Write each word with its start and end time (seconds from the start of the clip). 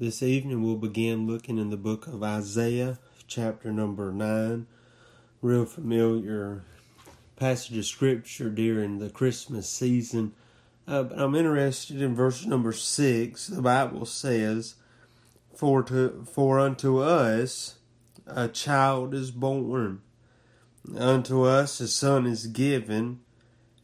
This 0.00 0.22
evening 0.22 0.62
we'll 0.62 0.76
begin 0.76 1.26
looking 1.26 1.58
in 1.58 1.68
the 1.68 1.76
book 1.76 2.06
of 2.06 2.22
Isaiah, 2.22 2.98
chapter 3.26 3.70
number 3.70 4.10
9. 4.10 4.66
Real 5.42 5.66
familiar 5.66 6.62
passage 7.36 7.76
of 7.76 7.84
scripture 7.84 8.48
during 8.48 8.98
the 8.98 9.10
Christmas 9.10 9.68
season. 9.68 10.32
Uh, 10.88 11.02
but 11.02 11.18
I'm 11.18 11.34
interested 11.34 12.00
in 12.00 12.14
verse 12.14 12.46
number 12.46 12.72
6. 12.72 13.48
The 13.48 13.60
Bible 13.60 14.06
says, 14.06 14.76
For, 15.54 15.82
to, 15.82 16.24
for 16.32 16.58
unto 16.58 17.00
us 17.00 17.74
a 18.26 18.48
child 18.48 19.12
is 19.12 19.30
born, 19.30 20.00
unto 20.96 21.42
us 21.42 21.78
a 21.78 21.88
son 21.88 22.24
is 22.24 22.46
given, 22.46 23.20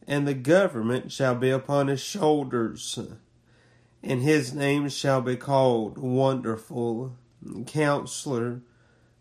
and 0.07 0.27
the 0.27 0.33
government 0.33 1.11
shall 1.11 1.35
be 1.35 1.51
upon 1.51 1.89
his 1.89 2.01
shoulders 2.01 2.97
and 4.03 4.21
his 4.21 4.53
name 4.53 4.89
shall 4.89 5.21
be 5.21 5.35
called 5.35 5.97
Wonderful, 5.97 7.15
Counselor, 7.65 8.61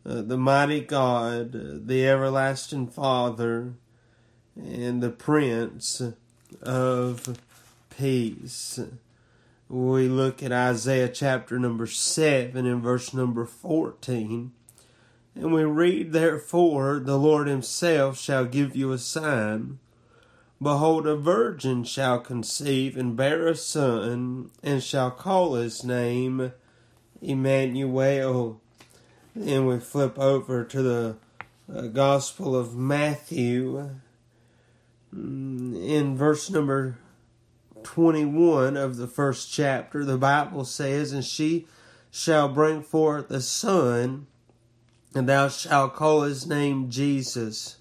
uh, 0.05 0.23
the 0.23 0.37
Mighty 0.37 0.81
God, 0.81 1.55
uh, 1.55 1.79
the 1.85 2.07
Everlasting 2.07 2.87
Father, 2.89 3.75
and 4.57 5.03
the 5.03 5.11
Prince 5.11 6.03
of 6.63 7.39
Peace. 7.97 8.79
We 9.69 10.09
look 10.09 10.43
at 10.43 10.53
Isaiah 10.53 11.09
chapter 11.09 11.59
number 11.59 11.87
7 11.87 12.65
and 12.65 12.83
verse 12.83 13.13
number 13.13 13.45
14. 13.45 14.53
And 15.35 15.53
we 15.53 15.65
read, 15.65 16.13
Therefore, 16.13 17.01
the 17.01 17.19
Lord 17.19 17.49
Himself 17.49 18.19
shall 18.19 18.45
give 18.45 18.77
you 18.77 18.93
a 18.93 18.99
sign. 18.99 19.81
Behold, 20.61 21.07
a 21.07 21.17
virgin 21.17 21.85
shall 21.85 22.19
conceive 22.19 22.97
and 22.97 23.15
bear 23.15 23.47
a 23.47 23.55
son, 23.55 24.51
and 24.63 24.83
shall 24.83 25.11
call 25.11 25.55
his 25.55 25.85
name 25.85 26.53
Emmanuel. 27.21 28.61
And 29.35 29.69
we 29.69 29.79
flip 29.79 30.19
over 30.19 30.65
to 30.65 30.83
the 30.83 31.17
uh, 31.71 31.83
Gospel 31.89 32.57
of 32.57 32.75
Matthew 32.75 33.91
mm, 35.15 35.89
in 35.89 36.17
verse 36.17 36.49
number 36.49 36.97
21 37.83 38.79
of 38.79 38.97
the 38.97 39.07
first 39.07 39.53
chapter. 39.53 40.07
The 40.07 40.17
Bible 40.17 40.65
says, 40.65 41.13
And 41.13 41.25
she 41.25 41.67
shall 42.11 42.49
bring 42.49 42.83
forth 42.83 43.31
a 43.31 43.43
son, 43.43 44.27
and 45.15 45.29
thou 45.29 45.49
shalt 45.49 45.95
call 45.95 46.23
his 46.23 46.47
name 46.47 46.89
Jesus 46.89 47.77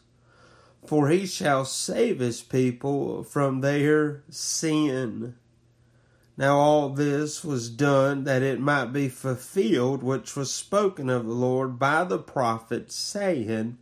for 0.87 1.09
he 1.09 1.25
shall 1.25 1.65
save 1.65 2.19
his 2.19 2.41
people 2.41 3.23
from 3.23 3.61
their 3.61 4.23
sin. 4.29 5.35
Now 6.37 6.57
all 6.57 6.89
this 6.89 7.43
was 7.43 7.69
done 7.69 8.25
that 8.25 8.41
it 8.41 8.59
might 8.59 8.91
be 8.91 9.07
fulfilled 9.07 10.03
which 10.03 10.35
was 10.35 10.53
spoken 10.53 11.09
of 11.09 11.25
the 11.25 11.31
Lord 11.31 11.79
by 11.79 12.03
the 12.03 12.19
prophet, 12.19 12.91
saying, 12.91 13.77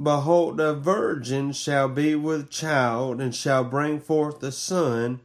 Behold, 0.00 0.60
a 0.60 0.74
virgin 0.74 1.50
shall 1.52 1.88
be 1.88 2.14
with 2.14 2.50
child, 2.50 3.20
and 3.20 3.34
shall 3.34 3.64
bring 3.64 3.98
forth 3.98 4.40
a 4.44 4.52
son, 4.52 5.20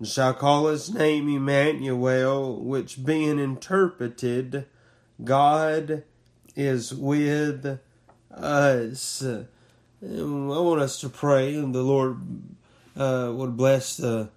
and 0.00 0.08
shall 0.08 0.34
call 0.34 0.66
his 0.66 0.92
name 0.92 1.28
Emmanuel, 1.28 2.60
which 2.60 3.04
being 3.04 3.38
interpreted, 3.38 4.66
God 5.22 6.02
is 6.56 6.92
with 6.92 7.78
us. 8.32 9.22
I 10.00 10.22
want 10.22 10.80
us 10.80 11.00
to 11.00 11.08
pray, 11.08 11.56
and 11.56 11.74
the 11.74 11.82
Lord 11.82 12.20
uh, 12.96 13.32
would 13.34 13.56
bless 13.56 13.96
the 13.96 14.30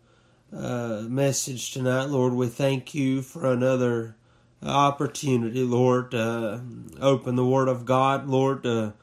uh, 0.52 1.04
message 1.08 1.72
tonight. 1.72 2.06
Lord, 2.06 2.34
we 2.34 2.48
thank 2.48 2.96
you 2.96 3.22
for 3.22 3.46
another 3.46 4.16
opportunity, 4.64 5.64
Lord, 5.64 6.12
to 6.12 6.64
open 7.00 7.36
the 7.36 7.46
Word 7.46 7.68
of 7.68 7.86
God, 7.86 8.28
Lord, 8.28 8.66
uh, 8.66 8.94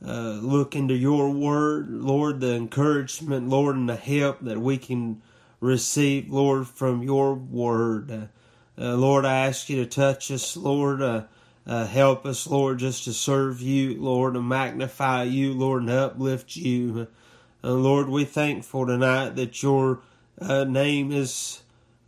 look 0.00 0.76
into 0.76 0.94
your 0.94 1.30
Word, 1.30 1.90
Lord, 1.90 2.40
the 2.40 2.54
encouragement, 2.54 3.48
Lord, 3.48 3.74
and 3.74 3.88
the 3.88 3.96
help 3.96 4.38
that 4.42 4.60
we 4.60 4.78
can 4.78 5.20
receive, 5.58 6.30
Lord, 6.30 6.68
from 6.68 7.02
your 7.02 7.34
Word. 7.34 8.28
Uh, 8.78 8.94
Lord, 8.94 9.24
I 9.24 9.46
ask 9.48 9.68
you 9.68 9.82
to 9.82 9.90
touch 9.90 10.30
us, 10.30 10.56
Lord. 10.56 11.26
Uh, 11.66 11.86
help 11.86 12.26
us, 12.26 12.46
Lord, 12.46 12.78
just 12.78 13.04
to 13.04 13.12
serve 13.12 13.62
you, 13.62 14.00
Lord, 14.00 14.36
and 14.36 14.48
magnify 14.48 15.22
you, 15.22 15.54
Lord, 15.54 15.82
and 15.82 15.90
uplift 15.90 16.56
you. 16.56 17.08
Uh, 17.62 17.72
Lord, 17.72 18.08
we 18.08 18.24
thank 18.24 18.58
thankful 18.58 18.86
tonight 18.86 19.36
that 19.36 19.62
your 19.62 20.00
uh, 20.38 20.64
name 20.64 21.10
is 21.10 21.62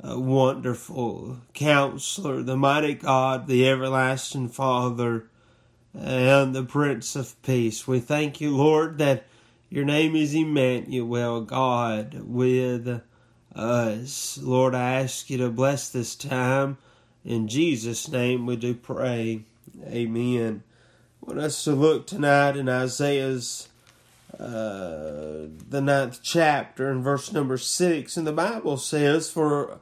uh, 0.06 0.18
wonderful. 0.18 1.38
Counselor, 1.54 2.42
the 2.42 2.56
mighty 2.56 2.92
God, 2.92 3.46
the 3.46 3.66
everlasting 3.66 4.50
Father, 4.50 5.26
and 5.94 6.54
the 6.54 6.64
Prince 6.64 7.16
of 7.16 7.40
Peace. 7.40 7.88
We 7.88 8.00
thank 8.00 8.40
you, 8.40 8.54
Lord, 8.54 8.98
that 8.98 9.24
your 9.70 9.86
name 9.86 10.14
is 10.14 10.34
Emmanuel, 10.34 11.40
God 11.40 12.20
with 12.24 13.00
us. 13.54 14.38
Lord, 14.38 14.74
I 14.74 15.00
ask 15.00 15.30
you 15.30 15.38
to 15.38 15.48
bless 15.48 15.88
this 15.88 16.14
time. 16.14 16.76
In 17.26 17.48
Jesus' 17.48 18.08
name 18.08 18.46
we 18.46 18.54
do 18.54 18.72
pray. 18.72 19.42
Amen. 19.84 20.62
I 21.20 21.26
want 21.26 21.40
us 21.40 21.64
to 21.64 21.72
look 21.72 22.06
tonight 22.06 22.56
in 22.56 22.68
Isaiah's 22.68 23.68
uh, 24.38 25.48
the 25.68 25.80
ninth 25.82 26.20
chapter 26.22 26.88
in 26.88 27.02
verse 27.02 27.32
number 27.32 27.58
six, 27.58 28.16
and 28.16 28.28
the 28.28 28.32
Bible 28.32 28.76
says, 28.76 29.28
"For 29.28 29.80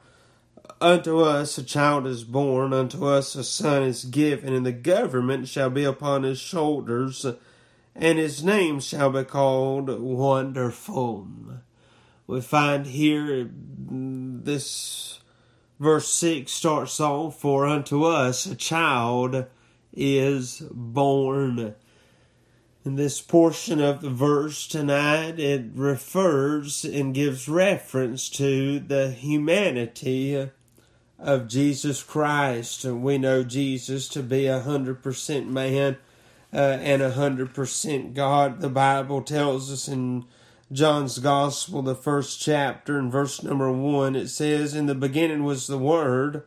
unto 0.81 1.21
us 1.21 1.59
a 1.59 1.63
child 1.63 2.07
is 2.07 2.25
born, 2.25 2.73
unto 2.73 3.05
us 3.05 3.35
a 3.35 3.45
son 3.45 3.83
is 3.83 4.07
given, 4.07 4.55
and 4.55 4.65
the 4.65 4.73
government 4.73 5.47
shall 5.47 5.69
be 5.69 5.85
upon 5.85 6.23
his 6.23 6.39
shoulders, 6.39 7.27
and 7.95 8.19
his 8.19 8.43
name 8.43 8.81
shall 8.81 9.11
be 9.11 9.23
called 9.23 9.91
Wonderful." 9.91 11.29
We 12.27 12.41
find 12.41 12.87
here 12.87 13.51
this 13.53 15.21
verse 15.85 16.09
6 16.09 16.51
starts 16.51 16.99
off, 16.99 17.39
For 17.39 17.67
unto 17.67 18.05
us 18.05 18.47
a 18.47 18.57
child 18.57 19.47
is 19.93 20.63
born. 20.73 21.75
In 22.85 22.97
this 22.97 23.21
portion 23.21 23.81
of 23.81 24.01
the 24.01 24.11
verse 24.11 24.67
tonight, 24.67 25.39
it 25.39 25.67
refers 25.75 26.85
and 26.85 27.15
gives 27.15 27.49
reference 27.49 28.29
to 28.31 28.81
the 28.81 29.11
humanity 29.11 30.51
of 31.19 31.49
Jesus 31.49 32.03
Christ. 32.03 32.85
And 32.85 33.03
we 33.03 33.19
know 33.19 33.45
Jesus 33.45 34.09
to 34.09 34.23
be 34.23 34.47
a 34.47 34.61
hundred 34.61 35.03
percent 35.03 35.51
man 35.51 35.99
uh, 36.53 36.57
and 36.81 37.03
a 37.03 37.13
hundred 37.13 37.55
percent 37.55 38.15
God. 38.15 38.61
The 38.61 38.71
Bible 38.71 39.23
tells 39.23 39.71
us 39.71 39.87
in 39.87 40.25
John's 40.75 41.21
Gospel, 41.21 41.83
the 41.83 41.95
first 41.95 42.41
chapter, 42.41 42.99
and 42.99 43.13
verse 43.13 43.45
number 43.45 43.71
one, 43.71 44.17
it 44.17 44.27
says, 44.27 44.75
In 44.75 44.87
the 44.87 44.95
beginning 44.97 45.45
was 45.45 45.69
the 45.69 45.79
Word, 45.79 46.43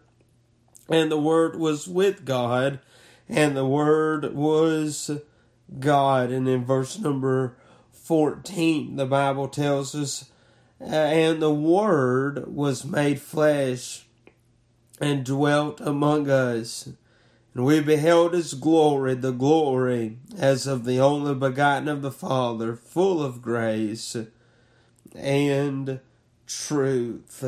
and 0.89 1.09
the 1.09 1.17
Word 1.17 1.57
was 1.57 1.87
with 1.87 2.25
God, 2.25 2.81
and 3.29 3.55
the 3.55 3.65
Word 3.65 4.35
was 4.35 5.11
God. 5.79 6.29
And 6.29 6.45
in 6.45 6.65
verse 6.65 6.99
number 6.99 7.55
14, 7.93 8.97
the 8.97 9.05
Bible 9.05 9.47
tells 9.47 9.95
us, 9.95 10.29
uh, 10.81 10.87
And 10.87 11.41
the 11.41 11.53
Word 11.53 12.53
was 12.53 12.83
made 12.83 13.21
flesh 13.21 14.07
and 14.99 15.23
dwelt 15.23 15.79
among 15.79 16.29
us. 16.29 16.89
And 17.57 17.65
we 17.65 17.81
beheld 17.81 18.35
his 18.35 18.53
glory, 18.53 19.15
the 19.15 19.31
glory 19.31 20.19
as 20.37 20.67
of 20.67 20.85
the 20.85 20.99
only 20.99 21.33
begotten 21.33 21.87
of 21.87 22.03
the 22.03 22.11
Father, 22.11 22.75
full 22.75 23.23
of 23.23 23.41
grace 23.41 24.15
and 25.15 25.99
truth. 26.45 27.43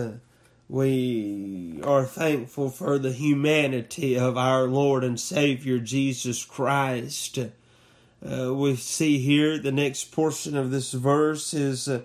We 0.67 1.79
are 1.83 2.05
thankful 2.05 2.71
for 2.71 2.97
the 2.97 3.11
humanity 3.11 4.17
of 4.17 4.35
our 4.35 4.63
Lord 4.63 5.03
and 5.03 5.19
Savior 5.19 5.77
Jesus 5.77 6.43
Christ. 6.43 7.37
Uh, 7.37 8.55
we 8.55 8.77
see 8.77 9.19
here 9.19 9.59
the 9.59 9.71
next 9.71 10.05
portion 10.05 10.57
of 10.57 10.71
this 10.71 10.91
verse 10.91 11.53
is 11.53 11.87
uh, 11.87 12.01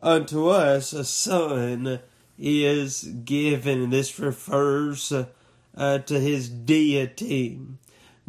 unto 0.00 0.46
us 0.46 0.92
a 0.92 1.04
son 1.04 1.98
is 2.38 3.02
given. 3.02 3.90
This 3.90 4.16
refers 4.20 5.10
uh, 5.10 5.26
uh, 5.78 5.98
to 5.98 6.20
his 6.20 6.50
deity. 6.50 7.58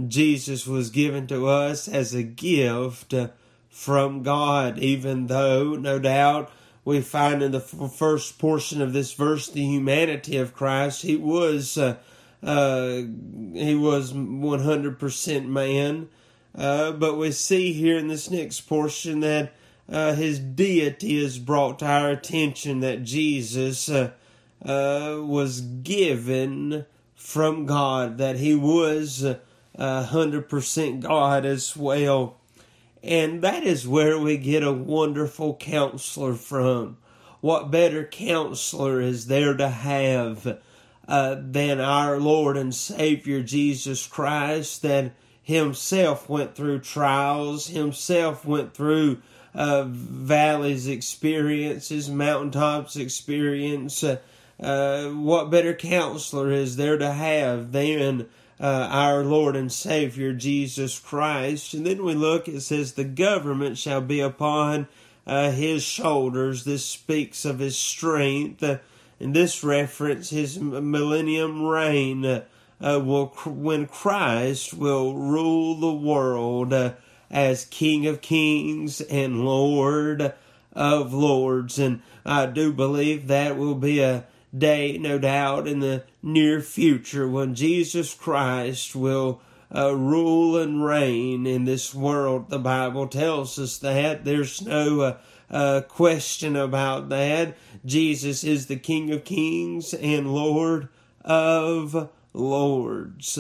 Jesus 0.07 0.65
was 0.65 0.89
given 0.91 1.27
to 1.27 1.47
us 1.47 1.89
as 1.89 2.13
a 2.13 2.23
gift 2.23 3.13
from 3.69 4.23
God, 4.23 4.79
even 4.79 5.27
though, 5.27 5.73
no 5.75 5.99
doubt, 5.99 6.49
we 6.85 7.01
find 7.01 7.43
in 7.43 7.51
the 7.51 7.59
first 7.59 8.39
portion 8.39 8.81
of 8.81 8.93
this 8.93 9.13
verse 9.13 9.49
the 9.49 9.65
humanity 9.65 10.37
of 10.37 10.53
Christ. 10.53 11.01
He 11.01 11.17
was 11.17 11.77
uh, 11.77 11.97
uh, 12.41 13.01
he 13.53 13.75
was 13.75 14.13
one 14.13 14.61
hundred 14.61 14.97
percent 14.97 15.49
man, 15.49 16.07
uh, 16.55 16.93
but 16.93 17.17
we 17.17 17.31
see 17.31 17.73
here 17.73 17.97
in 17.97 18.07
this 18.07 18.31
next 18.31 18.61
portion 18.61 19.19
that 19.19 19.53
uh, 19.91 20.13
his 20.13 20.39
deity 20.39 21.23
is 21.23 21.37
brought 21.37 21.79
to 21.79 21.85
our 21.85 22.09
attention. 22.11 22.79
That 22.79 23.03
Jesus 23.03 23.89
uh, 23.89 24.11
uh, 24.63 25.17
was 25.21 25.61
given 25.61 26.85
from 27.19 27.65
God, 27.65 28.17
that 28.17 28.37
he 28.37 28.55
was 28.55 29.25
a 29.75 30.03
hundred 30.03 30.47
percent 30.47 31.01
God 31.01 31.45
as 31.45 31.75
well. 31.75 32.37
And 33.03 33.41
that 33.41 33.63
is 33.63 33.87
where 33.87 34.17
we 34.17 34.37
get 34.37 34.63
a 34.63 34.71
wonderful 34.71 35.55
counselor 35.57 36.33
from. 36.33 36.97
What 37.41 37.71
better 37.71 38.05
counselor 38.05 39.01
is 39.01 39.27
there 39.27 39.53
to 39.53 39.67
have 39.67 40.59
uh, 41.07 41.35
than 41.39 41.81
our 41.81 42.19
Lord 42.19 42.55
and 42.55 42.73
Savior 42.73 43.43
Jesus 43.43 44.07
Christ 44.07 44.81
that 44.83 45.11
himself 45.43 46.29
went 46.29 46.55
through 46.55 46.79
trials, 46.79 47.67
himself 47.67 48.45
went 48.45 48.73
through 48.73 49.21
uh, 49.53 49.83
valleys 49.85 50.87
experiences, 50.87 52.09
mountaintops 52.09 52.95
experience. 52.95 54.03
Uh, 54.03 54.19
uh, 54.59 55.09
what 55.09 55.49
better 55.49 55.73
counselor 55.73 56.51
is 56.51 56.75
there 56.75 56.97
to 56.97 57.11
have 57.11 57.71
than 57.71 58.27
uh, 58.59 58.87
our 58.91 59.23
Lord 59.23 59.55
and 59.55 59.71
Savior 59.71 60.33
Jesus 60.33 60.99
Christ? 60.99 61.73
And 61.73 61.85
then 61.85 62.03
we 62.03 62.13
look, 62.13 62.47
it 62.47 62.61
says, 62.61 62.93
the 62.93 63.05
government 63.05 63.77
shall 63.77 64.01
be 64.01 64.19
upon 64.19 64.87
uh, 65.25 65.51
his 65.51 65.83
shoulders. 65.83 66.63
This 66.63 66.85
speaks 66.85 67.45
of 67.45 67.59
his 67.59 67.77
strength. 67.77 68.63
In 69.19 69.33
this 69.33 69.63
reference, 69.63 70.29
his 70.29 70.59
millennium 70.59 71.65
reign 71.65 72.25
uh, 72.25 72.43
will, 72.79 73.27
when 73.45 73.85
Christ 73.85 74.73
will 74.73 75.15
rule 75.15 75.75
the 75.75 75.93
world 75.93 76.73
uh, 76.73 76.93
as 77.29 77.65
King 77.65 78.07
of 78.07 78.21
Kings 78.21 79.01
and 79.01 79.45
Lord 79.45 80.33
of 80.73 81.13
Lords. 81.13 81.77
And 81.77 82.01
I 82.25 82.45
do 82.45 82.73
believe 82.73 83.27
that 83.27 83.57
will 83.57 83.75
be 83.75 83.99
a 83.99 84.25
day, 84.57 84.97
no 84.97 85.19
doubt, 85.19 85.67
in 85.67 85.79
the 85.79 86.03
near 86.21 86.61
future 86.61 87.27
when 87.27 87.55
Jesus 87.55 88.13
Christ 88.13 88.95
will 88.95 89.41
uh, 89.73 89.95
rule 89.95 90.57
and 90.57 90.83
reign 90.83 91.45
in 91.45 91.65
this 91.65 91.93
world. 91.93 92.49
The 92.49 92.59
Bible 92.59 93.07
tells 93.07 93.59
us 93.59 93.77
that. 93.79 94.25
There's 94.25 94.61
no 94.61 95.01
uh, 95.01 95.17
uh, 95.49 95.81
question 95.81 96.55
about 96.55 97.09
that. 97.09 97.55
Jesus 97.85 98.43
is 98.43 98.65
the 98.65 98.77
King 98.77 99.11
of 99.11 99.23
Kings 99.23 99.93
and 99.93 100.33
Lord 100.33 100.89
of 101.23 102.09
Lords. 102.33 103.37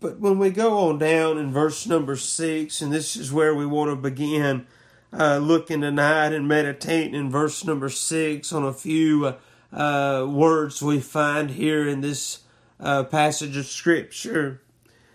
But 0.00 0.18
when 0.18 0.38
we 0.38 0.50
go 0.50 0.78
on 0.88 0.98
down 0.98 1.36
in 1.36 1.52
verse 1.52 1.86
number 1.86 2.16
six, 2.16 2.80
and 2.80 2.92
this 2.92 3.16
is 3.16 3.32
where 3.32 3.54
we 3.54 3.66
want 3.66 3.90
to 3.90 3.96
begin 3.96 4.66
uh, 5.12 5.38
looking 5.38 5.82
tonight 5.82 6.32
and 6.32 6.48
meditating 6.48 7.14
in 7.14 7.30
verse 7.30 7.64
number 7.64 7.88
six 7.88 8.52
on 8.52 8.64
a 8.64 8.72
few 8.72 9.26
uh, 9.26 9.34
words 9.72 10.82
we 10.82 11.00
find 11.00 11.50
here 11.50 11.86
in 11.88 12.00
this 12.00 12.40
uh, 12.78 13.04
passage 13.04 13.56
of 13.56 13.66
Scripture. 13.66 14.62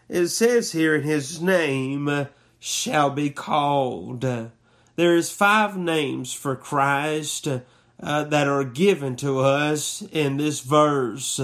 It 0.08 0.28
says 0.28 0.72
here, 0.72 0.96
in 0.96 1.04
his 1.04 1.42
name 1.42 2.28
shall 2.60 3.10
be 3.10 3.30
called. 3.30 4.22
There 4.22 5.16
is 5.16 5.32
five 5.32 5.76
names 5.76 6.34
for 6.34 6.56
Christ 6.56 7.48
uh, 7.48 8.24
that 8.24 8.48
are 8.48 8.64
given 8.64 9.16
to 9.18 9.40
us 9.40 10.04
in 10.12 10.38
this 10.38 10.62
verse. 10.62 11.40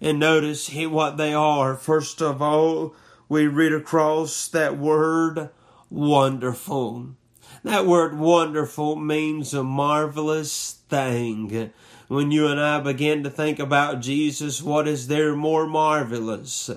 And 0.00 0.18
notice 0.18 0.68
he, 0.68 0.86
what 0.86 1.16
they 1.16 1.34
are. 1.34 1.74
First 1.74 2.22
of 2.22 2.40
all, 2.40 2.94
we 3.28 3.46
read 3.46 3.72
across 3.72 4.48
that 4.48 4.78
word 4.78 5.50
wonderful. 5.90 7.16
That 7.62 7.86
word 7.86 8.18
wonderful 8.18 8.96
means 8.96 9.52
a 9.52 9.62
marvelous 9.62 10.78
thing. 10.88 11.70
When 12.10 12.32
you 12.32 12.48
and 12.48 12.58
I 12.58 12.80
begin 12.80 13.22
to 13.22 13.30
think 13.30 13.60
about 13.60 14.00
Jesus, 14.00 14.60
what 14.60 14.88
is 14.88 15.06
there 15.06 15.36
more 15.36 15.64
marvelous 15.64 16.68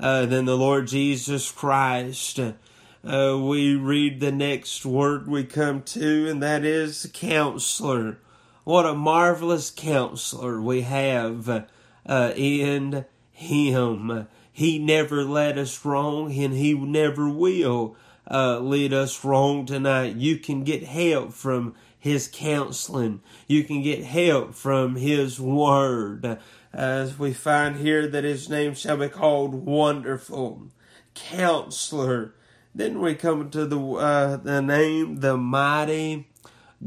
uh, 0.00 0.24
than 0.24 0.46
the 0.46 0.56
Lord 0.56 0.86
Jesus 0.86 1.52
Christ? 1.52 2.40
Uh, 2.40 3.38
we 3.38 3.74
read 3.74 4.20
the 4.20 4.32
next 4.32 4.86
word 4.86 5.28
we 5.28 5.44
come 5.44 5.82
to, 5.82 6.26
and 6.30 6.42
that 6.42 6.64
is 6.64 7.10
counselor. 7.12 8.16
What 8.64 8.86
a 8.86 8.94
marvelous 8.94 9.70
counselor 9.70 10.58
we 10.58 10.80
have 10.80 11.66
uh, 12.06 12.32
in 12.34 13.04
Him. 13.30 14.26
He 14.50 14.78
never 14.78 15.22
led 15.22 15.58
us 15.58 15.84
wrong, 15.84 16.32
and 16.32 16.54
He 16.54 16.72
never 16.72 17.28
will 17.28 17.94
uh, 18.30 18.58
lead 18.60 18.94
us 18.94 19.22
wrong 19.22 19.66
tonight. 19.66 20.16
You 20.16 20.38
can 20.38 20.64
get 20.64 20.84
help 20.84 21.34
from 21.34 21.74
His 21.98 22.28
counseling. 22.32 23.20
You 23.46 23.64
can 23.64 23.82
get 23.82 24.04
help 24.04 24.54
from 24.54 24.96
His 24.96 25.40
Word. 25.40 26.38
As 26.72 27.18
we 27.18 27.32
find 27.32 27.76
here 27.76 28.06
that 28.06 28.24
His 28.24 28.48
name 28.48 28.74
shall 28.74 28.98
be 28.98 29.08
called 29.08 29.54
Wonderful, 29.54 30.68
Counselor, 31.14 32.34
then 32.74 33.00
we 33.00 33.14
come 33.14 33.50
to 33.50 33.66
the 33.66 33.80
uh, 33.80 34.36
the 34.36 34.62
name, 34.62 35.16
the 35.16 35.36
mighty 35.36 36.28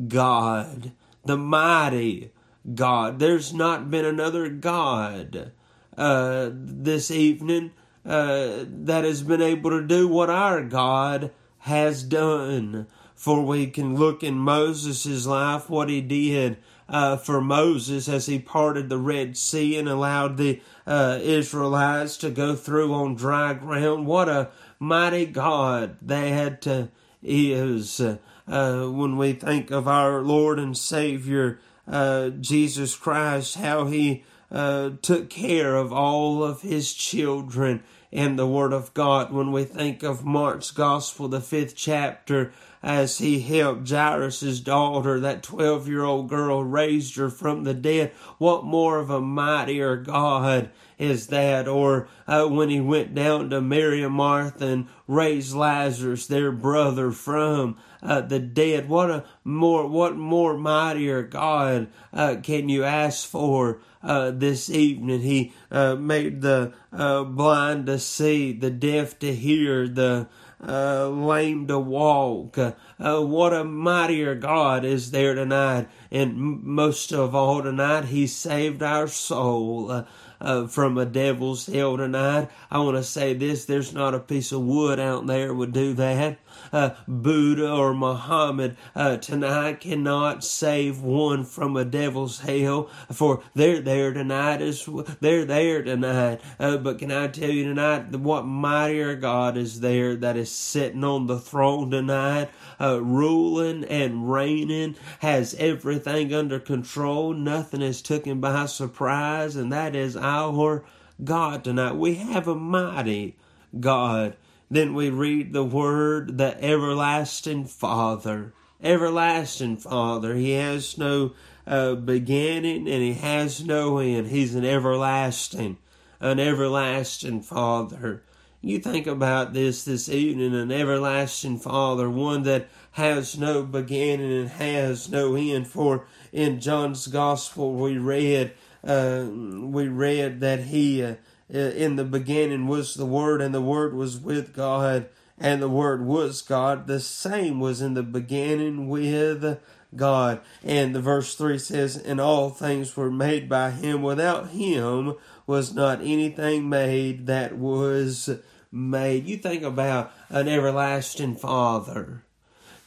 God, 0.08 0.94
the 1.26 1.38
mighty 1.38 2.32
God. 2.74 3.20
There's 3.20 3.54
not 3.54 3.92
been 3.92 4.06
another 4.06 4.48
God 4.48 5.52
uh, 5.98 6.50
this 6.54 7.12
evening 7.12 7.72
uh, 8.06 8.64
that 8.66 9.04
has 9.04 9.22
been 9.24 9.42
able 9.42 9.72
to 9.72 9.86
do 9.86 10.08
what 10.08 10.30
our 10.30 10.64
God 10.64 11.32
has 11.60 12.04
done. 12.04 12.88
For 13.22 13.44
we 13.44 13.68
can 13.68 13.96
look 13.96 14.24
in 14.24 14.40
Moses' 14.40 15.28
life 15.28 15.70
what 15.70 15.90
he 15.90 16.02
did 16.02 16.58
uh, 16.90 17.18
for 17.18 17.40
Moses 17.40 18.10
as 18.10 18.26
he 18.26 18.40
parted 18.40 18.90
the 18.90 18.98
Red 18.98 19.38
Sea 19.38 19.78
and 19.78 19.88
allowed 19.88 20.38
the 20.38 20.60
uh, 20.88 21.20
Israelites 21.22 22.18
to 22.18 22.32
go 22.32 22.56
through 22.56 22.92
on 22.96 23.14
dry 23.14 23.54
ground. 23.54 24.08
What 24.08 24.28
a 24.28 24.50
mighty 24.80 25.28
God 25.28 25.98
that 26.02 26.66
uh, 26.66 26.88
is. 27.22 28.02
Uh, 28.02 28.18
when 28.48 29.18
we 29.18 29.34
think 29.34 29.70
of 29.70 29.88
our 29.88 30.24
Lord 30.24 30.58
and 30.58 30.76
Savior, 30.76 31.60
uh, 31.88 32.30
Jesus 32.30 32.96
Christ, 32.96 33.54
how 33.58 33.86
he 33.86 34.24
uh, 34.52 34.94
took 35.04 35.30
care 35.30 35.76
of 35.76 35.94
all 35.94 36.44
of 36.44 36.64
his 36.64 36.92
children 36.92 37.84
in 38.12 38.36
the 38.36 38.48
Word 38.48 38.74
of 38.74 38.94
God. 38.94 39.32
When 39.32 39.52
we 39.52 39.64
think 39.64 40.04
of 40.04 40.26
Mark's 40.26 40.72
Gospel, 40.72 41.28
the 41.28 41.42
fifth 41.42 41.76
chapter, 41.76 42.52
as 42.84 43.20
he 43.20 43.42
helped 43.42 43.90
Jairus' 43.90 44.60
daughter, 44.60 45.20
that 45.20 45.44
12 45.44 45.88
year 45.88 46.04
old 46.04 46.30
girl, 46.30 46.64
raised 46.64 47.16
her 47.16 47.30
from 47.30 47.64
the 47.64 47.74
dead. 47.74 48.12
What 48.38 48.66
more 48.66 49.00
of 49.00 49.10
a 49.10 49.22
mightier 49.22 49.96
God 49.96 50.72
is 50.98 51.28
that? 51.28 51.68
Or 51.68 52.08
uh, 52.28 52.48
when 52.48 52.70
he 52.70 52.82
went 52.82 53.14
down 53.14 53.50
to 53.52 53.62
Mary 53.62 54.04
and 54.04 54.14
Martha 54.14 54.66
and 54.66 54.88
raised 55.08 55.56
Lazarus, 55.56 56.28
their 56.28 56.52
brother, 56.52 57.12
from 57.12 57.78
uh, 58.02 58.22
the 58.22 58.40
dead. 58.40 58.90
What 58.90 59.12
a 59.12 59.26
more, 59.44 59.88
what 59.88 60.16
more 60.16 60.58
mightier 60.58 61.22
God 61.24 61.88
uh, 62.12 62.38
can 62.42 62.68
you 62.68 62.84
ask 62.84 63.28
for? 63.28 63.80
Uh, 64.04 64.32
this 64.32 64.68
evening. 64.68 65.22
He 65.22 65.54
uh, 65.70 65.94
made 65.94 66.42
the 66.42 66.74
uh, 66.94 67.24
blind 67.24 67.86
to 67.86 68.00
see, 68.00 68.52
the 68.52 68.70
deaf 68.70 69.18
to 69.20 69.34
hear, 69.34 69.88
the 69.88 70.28
uh, 70.66 71.08
lame 71.10 71.68
to 71.68 71.80
walk. 71.80 72.58
Uh, 72.58 72.76
what 73.22 73.54
a 73.54 73.64
mightier 73.64 74.36
God 74.36 74.86
is 74.86 75.12
there 75.12 75.34
tonight. 75.34 75.88
And 76.12 76.36
most 76.64 77.12
of 77.12 77.34
all 77.34 77.64
tonight, 77.64 78.06
He 78.06 78.28
saved 78.28 78.84
our 78.84 79.08
soul. 79.08 80.06
Uh, 80.42 80.66
from 80.66 80.98
a 80.98 81.06
devil's 81.06 81.68
hell 81.68 81.98
tonight. 81.98 82.50
I 82.72 82.80
want 82.80 82.98
to 82.98 83.04
say 83.04 83.36
this 83.36 83.66
there's 83.66 83.94
not 83.94 84.16
a 84.16 84.20
piece 84.20 84.52
of 84.52 84.62
wood 84.62 85.00
out 85.00 85.28
there 85.28 85.54
would 85.54 85.72
do 85.72 85.94
that. 85.94 86.40
Uh, 86.74 86.92
Buddha 87.08 87.72
or 87.72 87.94
Muhammad 87.94 88.76
uh, 88.96 89.18
tonight 89.18 89.82
cannot 89.82 90.44
save 90.44 91.02
one 91.02 91.44
from 91.44 91.78
a 91.78 91.86
devil's 91.86 92.40
hell, 92.40 92.90
for 93.12 93.44
they're 93.54 93.82
there 93.82 94.14
tonight. 94.14 94.62
Is 94.62 94.88
they're 95.20 95.46
there 95.46 95.84
tonight. 95.84 96.42
Uh, 96.60 96.78
but 96.78 96.98
can 96.98 97.12
I 97.12 97.28
tell 97.28 97.50
you 97.50 97.66
tonight 97.66 98.16
what 98.16 98.46
mightier 98.46 99.16
God 99.16 99.58
is 99.58 99.82
there 99.82 100.16
that 100.16 100.38
is 100.38 100.52
sitting 100.52 101.04
on 101.04 101.28
the 101.28 101.40
throne 101.40 101.92
tonight, 101.92 102.50
uh, 102.80 103.02
ruling 103.02 103.84
and 103.86 104.32
reigning, 104.32 104.96
has 105.20 105.54
everything 105.56 106.34
under 106.34 106.60
control. 106.60 107.34
Nothing 107.34 107.82
is 107.82 108.02
taken 108.02 108.40
by 108.40 108.66
surprise, 108.66 109.56
and 109.56 109.72
that 109.72 109.96
is 109.96 110.16
our 110.32 110.84
God 111.24 111.64
tonight. 111.64 111.96
We 111.96 112.16
have 112.16 112.48
a 112.48 112.56
mighty 112.56 113.38
God. 113.80 114.36
Then 114.70 114.94
we 114.94 115.10
read 115.10 115.54
the 115.54 115.64
word, 115.64 116.38
the 116.38 116.64
everlasting 116.64 117.66
Father. 117.66 118.54
Everlasting 118.82 119.78
Father. 119.78 120.36
He 120.36 120.52
has 120.52 120.98
no 120.98 121.34
uh, 121.68 121.96
beginning 121.96 122.88
and 122.88 123.04
he 123.04 123.14
has 123.14 123.64
no 123.64 124.00
end. 124.00 124.28
He's 124.28 124.56
an 124.56 124.66
everlasting, 124.66 125.78
an 126.20 126.40
everlasting 126.40 127.42
Father. 127.42 128.24
You 128.64 128.80
think 128.80 129.08
about 129.08 129.54
this 129.54 129.84
this 129.84 130.08
evening, 130.08 130.54
an 130.54 130.72
everlasting 130.72 131.60
Father, 131.60 132.10
one 132.10 132.44
that 132.44 132.70
has 132.92 133.38
no 133.38 133.64
beginning 133.64 134.32
and 134.32 134.50
has 134.50 135.10
no 135.10 135.36
end. 135.36 135.68
For 135.68 136.06
in 136.32 136.60
John's 136.60 137.08
Gospel 137.08 137.74
we 137.74 137.98
read 137.98 138.54
uh, 138.84 139.28
we 139.30 139.88
read 139.88 140.40
that 140.40 140.66
he 140.66 141.04
uh, 141.04 141.16
in 141.50 141.96
the 141.98 142.06
beginning 142.06 142.68
was 142.68 142.94
the 142.94 143.06
Word, 143.06 143.42
and 143.42 143.54
the 143.54 143.62
Word 143.62 143.94
was 143.94 144.18
with 144.18 144.54
God, 144.54 145.10
and 145.38 145.62
the 145.62 145.70
Word 145.70 146.06
was 146.06 146.42
God. 146.42 146.88
The 146.88 147.00
same 147.00 147.60
was 147.60 147.82
in 147.82 147.94
the 147.94 148.04
beginning 148.04 148.88
with 148.88 149.60
God. 149.96 150.42
And 150.64 150.96
the 150.96 151.02
verse 151.02 151.36
3 151.36 151.58
says, 151.58 151.98
And 151.98 152.22
all 152.22 152.50
things 152.50 152.96
were 152.96 153.12
made 153.12 153.50
by 153.50 153.72
him. 153.72 154.02
Without 154.02 154.50
him 154.50 155.16
was 155.46 155.74
not 155.74 156.02
anything 156.02 156.70
made 156.70 157.28
that 157.28 157.58
was 157.58 158.30
made. 158.72 159.26
You 159.26 159.38
think 159.38 159.64
about 159.64 160.12
an 160.30 160.48
everlasting 160.48 161.36
Father, 161.36 162.24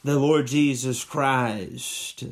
the 0.03 0.17
Lord 0.17 0.47
Jesus 0.47 1.03
Christ, 1.03 2.23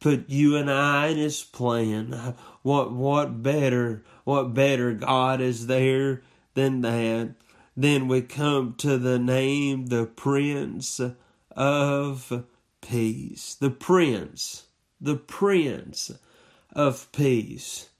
put 0.00 0.28
you 0.28 0.56
and 0.56 0.70
I 0.70 1.08
in 1.08 1.16
his 1.16 1.42
plan. 1.42 2.34
What 2.62 2.92
what 2.92 3.42
better 3.42 4.04
what 4.24 4.54
better 4.54 4.92
God 4.92 5.40
is 5.40 5.66
there 5.66 6.22
than 6.54 6.82
that? 6.82 7.34
Then 7.76 8.08
we 8.08 8.22
come 8.22 8.74
to 8.78 8.98
the 8.98 9.18
name 9.18 9.86
the 9.86 10.06
Prince 10.06 11.00
of 11.52 12.44
Peace. 12.80 13.54
The 13.54 13.70
Prince, 13.70 14.64
the 15.00 15.16
Prince 15.16 16.12
of 16.72 17.10
Peace. 17.12 17.90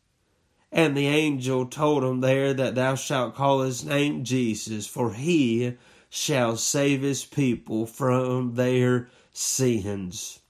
And 0.71 0.97
the 0.97 1.07
angel 1.07 1.67
told 1.67 2.05
him 2.05 2.21
there 2.21 2.53
that 2.53 2.75
thou 2.75 2.95
shalt 2.95 3.35
call 3.35 3.63
his 3.63 3.85
name 3.85 4.25
Jesus, 4.25 4.87
for 4.87 5.15
he 5.15 5.77
shall 6.11 6.57
save 6.57 7.03
his 7.03 7.25
people 7.25 7.87
from 7.87 8.55
their 8.55 9.09
sins. 9.33 10.41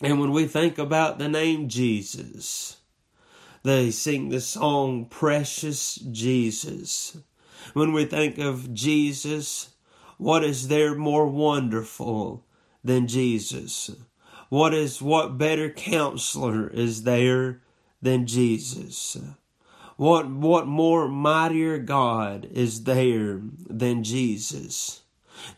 And 0.00 0.20
when 0.20 0.32
we 0.32 0.46
think 0.46 0.78
about 0.78 1.18
the 1.18 1.28
name 1.28 1.68
Jesus, 1.68 2.78
they 3.62 3.90
sing 3.90 4.28
the 4.28 4.40
song 4.40 5.06
Precious 5.06 5.96
Jesus. 5.96 7.16
When 7.72 7.92
we 7.92 8.04
think 8.04 8.38
of 8.38 8.72
Jesus, 8.74 9.70
what 10.18 10.44
is 10.44 10.68
there 10.68 10.94
more 10.94 11.26
wonderful 11.26 12.44
than 12.84 13.06
Jesus? 13.06 13.90
What 14.48 14.72
is 14.72 15.02
what 15.02 15.38
better 15.38 15.70
counselor 15.70 16.68
is 16.68 17.02
there 17.02 17.62
than 18.00 18.26
Jesus? 18.26 19.16
What 19.96 20.28
what 20.30 20.66
more 20.66 21.08
mightier 21.08 21.78
God 21.78 22.46
is 22.52 22.84
there 22.84 23.40
than 23.42 24.04
Jesus? 24.04 25.02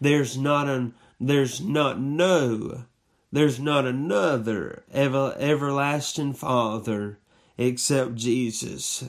There's 0.01 0.39
not 0.39 0.69
an 0.69 0.95
there's 1.21 1.61
not 1.61 2.01
no 2.01 2.85
there's 3.31 3.61
not 3.61 3.85
another 3.85 4.85
ever, 4.93 5.35
everlasting 5.39 6.33
Father 6.35 7.19
except 7.57 8.15
Jesus 8.15 9.05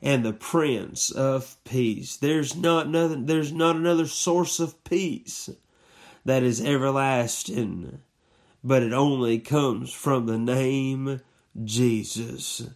and 0.00 0.24
the 0.24 0.32
Prince 0.32 1.10
of 1.10 1.56
Peace. 1.64 2.16
There's 2.16 2.56
not 2.56 2.86
another 2.86 3.16
there's 3.16 3.52
not 3.52 3.76
another 3.76 4.06
source 4.06 4.60
of 4.60 4.82
peace 4.84 5.50
that 6.24 6.42
is 6.42 6.60
everlasting, 6.60 8.00
but 8.62 8.82
it 8.82 8.92
only 8.92 9.38
comes 9.38 9.92
from 9.92 10.26
the 10.26 10.38
name 10.38 11.20
Jesus. 11.64 12.68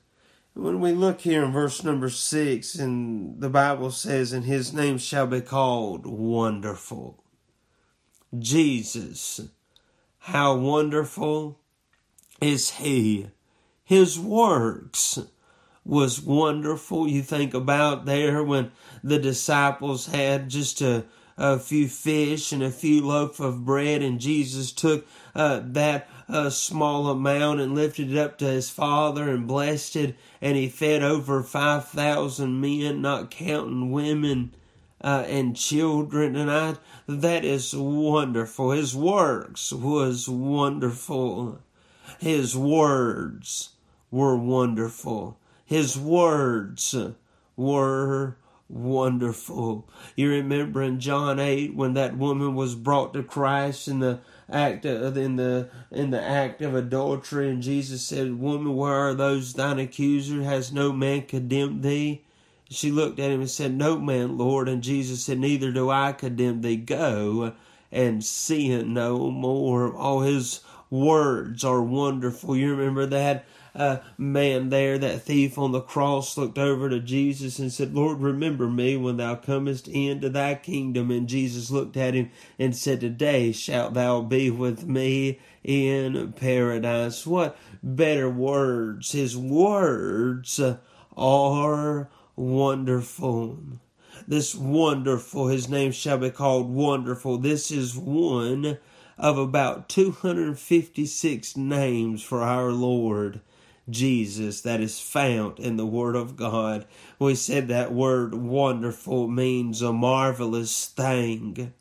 When 0.55 0.81
we 0.81 0.93
look 0.93 1.23
here 1.23 1.45
in 1.45 1.53
verse 1.53 1.83
number 1.83 2.11
six, 2.11 2.75
and 2.75 3.41
the 3.41 3.49
Bible 3.49 3.91
says, 3.91 4.33
And 4.33 4.45
his 4.45 4.73
name 4.73 4.99
shall 4.99 5.27
be 5.27 5.41
called 5.41 6.05
Wonderful. 6.05 7.25
Jesus, 8.39 9.41
how 10.27 10.57
wonderful 10.57 11.59
is 12.41 12.71
he? 12.71 13.27
His 13.83 14.19
works 14.21 15.19
was 15.85 16.21
wonderful. 16.21 17.09
You 17.09 17.23
think 17.23 17.55
about 17.55 18.05
there 18.05 18.45
when 18.45 18.71
the 19.03 19.19
disciples 19.19 20.07
had 20.07 20.49
just 20.49 20.81
a 20.81 21.05
a 21.37 21.59
few 21.59 21.89
fish 21.89 22.53
and 22.53 22.63
a 22.63 22.71
few 22.71 23.05
loaf 23.05 23.41
of 23.41 23.65
bread, 23.65 24.03
and 24.03 24.21
Jesus 24.21 24.71
took 24.71 25.07
uh, 25.35 25.61
that 25.65 26.09
uh, 26.29 26.51
small 26.51 27.09
amount 27.09 27.61
and 27.61 27.75
lifted 27.75 28.13
it 28.13 28.19
up 28.19 28.39
to 28.39 28.45
his 28.45 28.71
Father 28.71 29.31
and 29.31 29.49
blessed 29.49 29.97
it, 29.97 30.17
and 30.41 30.57
he 30.57 30.69
fed 30.69 31.03
over 31.03 31.43
5,000 31.43 32.61
men, 32.61 33.01
not 33.01 33.31
counting 33.31 33.91
women 33.91 34.55
uh, 35.03 35.25
and 35.27 35.57
children. 35.57 36.37
And 36.37 36.51
I, 36.51 36.77
that 37.07 37.45
is 37.45 37.75
wonderful. 37.75 38.71
His 38.71 38.95
works 38.95 39.73
was 39.73 40.29
wonderful. 40.29 41.61
His 42.19 42.57
words 42.57 43.71
were 44.11 44.37
wonderful. 44.37 45.39
His 45.65 45.99
words 45.99 46.95
were 47.57 48.37
wonderful. 48.69 49.89
You 50.17 50.31
remember 50.31 50.83
in 50.83 50.99
John 51.01 51.39
8 51.39 51.75
when 51.75 51.95
that 51.95 52.17
woman 52.17 52.55
was 52.55 52.75
brought 52.75 53.13
to 53.15 53.23
Christ 53.23 53.89
in 53.89 54.01
the 54.01 54.21
act 54.49 54.85
of, 54.85 55.17
in 55.17 55.37
the 55.37 55.69
in 55.91 56.11
the 56.11 56.23
act 56.23 56.63
of 56.63 56.75
adultery 56.75 57.51
and 57.51 57.63
Jesus 57.63 58.03
said, 58.03 58.39
"Woman, 58.39 58.75
where 58.77 58.95
are 58.95 59.15
those 59.15 59.55
thine 59.55 59.79
accusers? 59.79 60.45
Has 60.45 60.73
no 60.73 60.93
man 60.93 61.23
condemned 61.23 61.83
thee?" 61.83 62.23
She 62.73 62.91
looked 62.91 63.19
at 63.19 63.31
him 63.31 63.41
and 63.41 63.51
said, 63.51 63.77
"No 63.77 63.99
man, 63.99 64.39
Lord." 64.39 64.69
And 64.69 64.83
Jesus 64.83 65.25
said, 65.25 65.39
"Neither 65.39 65.73
do 65.73 65.91
I 65.91 66.13
condemn 66.13 66.63
thee. 66.63 66.77
Go 66.77 67.53
and 67.91 68.25
sin 68.25 68.95
no 68.95 69.31
more." 69.31 69.95
All 69.95 70.21
his 70.21 70.61
words 70.91 71.65
are 71.65 71.83
wonderful. 71.83 72.57
You 72.57 72.75
remember 72.75 73.07
that 73.07 73.45
uh, 73.75 73.99
man 74.19 74.69
there, 74.69 74.99
that 74.99 75.23
thief 75.23 75.57
on 75.59 75.73
the 75.73 75.81
cross, 75.81 76.37
looked 76.37 76.59
over 76.59 76.91
to 76.91 77.01
Jesus 77.01 77.59
and 77.59 77.73
said, 77.73 77.95
Lord, 77.95 78.21
remember 78.21 78.69
me 78.69 78.97
when 78.97 79.17
thou 79.17 79.35
comest 79.35 79.89
into 79.89 80.29
thy 80.29 80.55
kingdom. 80.55 81.11
And 81.11 81.29
Jesus 81.29 81.71
looked 81.71 81.97
at 81.97 82.15
him 82.15 82.31
and 82.59 82.77
said, 82.77 83.01
Today 83.01 83.53
shalt 83.53 83.95
thou 83.95 84.21
be 84.21 84.51
with 84.51 84.87
me 84.87 85.41
in 85.65 86.33
paradise. 86.35 87.27
What 87.27 87.57
better 87.83 88.29
words? 88.29 89.13
His 89.13 89.37
words 89.37 90.61
are 91.17 92.11
wonderful. 92.37 93.59
This 94.27 94.55
wonderful, 94.55 95.49
his 95.49 95.69
name 95.69 95.93
shall 95.93 96.19
be 96.19 96.31
called 96.31 96.71
wonderful. 96.71 97.39
This 97.39 97.71
is 97.71 97.97
one 97.97 98.79
of 99.19 99.39
about 99.39 99.89
256 99.89 101.57
names 101.57 102.23
for 102.23 102.43
our 102.43 102.71
Lord. 102.71 103.41
Jesus 103.91 104.61
that 104.61 104.81
is 104.81 105.01
found 105.01 105.59
in 105.59 105.77
the 105.77 105.87
Word 105.87 106.15
of 106.15 106.37
God. 106.37 106.87
We 107.19 107.35
said 107.35 107.69
that 107.69 107.93
word 107.93 108.33
wonderful 108.35 109.27
means 109.29 109.83
a 109.83 109.93
marvelous 109.93 110.87
thing. 110.87 111.73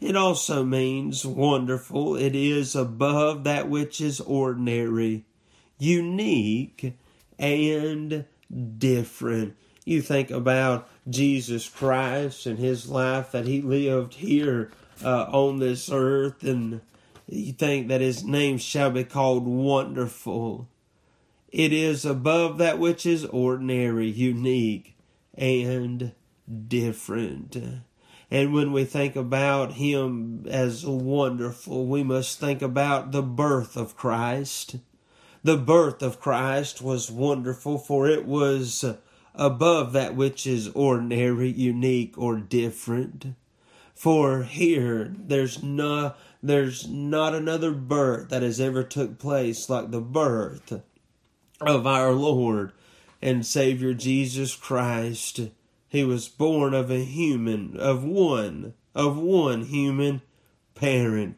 It 0.00 0.16
also 0.16 0.64
means 0.64 1.24
wonderful. 1.24 2.16
It 2.16 2.34
is 2.34 2.74
above 2.74 3.44
that 3.44 3.68
which 3.68 4.00
is 4.00 4.20
ordinary, 4.20 5.24
unique, 5.78 6.98
and 7.38 8.24
different. 8.78 9.54
You 9.84 10.02
think 10.02 10.30
about 10.30 10.88
Jesus 11.08 11.68
Christ 11.68 12.46
and 12.46 12.58
his 12.58 12.88
life 12.88 13.32
that 13.32 13.46
he 13.46 13.60
lived 13.60 14.14
here 14.14 14.70
uh, 15.04 15.24
on 15.24 15.58
this 15.58 15.90
earth, 15.90 16.42
and 16.42 16.80
you 17.28 17.52
think 17.52 17.88
that 17.88 18.00
his 18.00 18.24
name 18.24 18.58
shall 18.58 18.90
be 18.90 19.04
called 19.04 19.46
wonderful 19.46 20.68
it 21.54 21.72
is 21.72 22.04
above 22.04 22.58
that 22.58 22.80
which 22.80 23.06
is 23.06 23.24
ordinary, 23.26 24.08
unique, 24.08 24.96
and 25.34 26.10
different. 26.66 27.56
And 28.28 28.52
when 28.52 28.72
we 28.72 28.84
think 28.84 29.14
about 29.14 29.74
Him 29.74 30.46
as 30.48 30.84
wonderful, 30.84 31.86
we 31.86 32.02
must 32.02 32.40
think 32.40 32.60
about 32.60 33.12
the 33.12 33.22
birth 33.22 33.76
of 33.76 33.96
Christ. 33.96 34.78
The 35.44 35.56
birth 35.56 36.02
of 36.02 36.18
Christ 36.18 36.82
was 36.82 37.08
wonderful, 37.08 37.78
for 37.78 38.08
it 38.08 38.26
was 38.26 38.84
above 39.34 39.92
that 39.92 40.14
which 40.14 40.46
is 40.46 40.68
ordinary, 40.68 41.50
unique, 41.50 42.16
or 42.16 42.36
different. 42.36 43.34
For 43.94 44.42
here, 44.42 45.14
there's 45.16 45.62
no, 45.62 46.14
there's 46.42 46.88
not 46.88 47.34
another 47.34 47.72
birth 47.72 48.28
that 48.28 48.42
has 48.42 48.60
ever 48.60 48.82
took 48.82 49.18
place 49.18 49.70
like 49.70 49.90
the 49.90 50.00
birth 50.00 50.80
of 51.60 51.86
our 51.86 52.12
Lord 52.12 52.72
and 53.22 53.46
Savior 53.46 53.94
Jesus 53.94 54.54
Christ. 54.54 55.40
He 55.88 56.04
was 56.04 56.28
born 56.28 56.74
of 56.74 56.90
a 56.90 57.04
human, 57.04 57.76
of 57.76 58.04
one, 58.04 58.74
of 58.94 59.16
one 59.16 59.62
human 59.62 60.22
parent, 60.74 61.36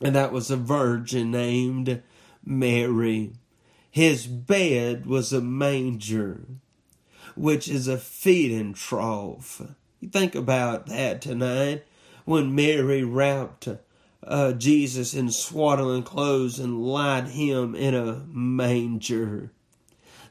and 0.00 0.14
that 0.14 0.32
was 0.32 0.50
a 0.50 0.56
virgin 0.56 1.30
named 1.30 2.02
Mary. 2.44 3.32
His 3.90 4.26
bed 4.26 5.06
was 5.06 5.32
a 5.32 5.40
manger, 5.40 6.46
which 7.36 7.68
is 7.68 7.88
a 7.88 7.98
feeding 7.98 8.74
trough. 8.74 9.60
You 10.00 10.08
think 10.08 10.34
about 10.34 10.86
that 10.86 11.22
tonight 11.22 11.84
when 12.24 12.54
Mary 12.54 13.02
wrapped 13.02 13.68
uh, 14.26 14.52
Jesus 14.52 15.14
in 15.14 15.30
swaddling 15.30 16.02
clothes 16.02 16.58
and 16.58 16.84
laid 16.84 17.28
him 17.28 17.74
in 17.74 17.94
a 17.94 18.24
manger. 18.28 19.50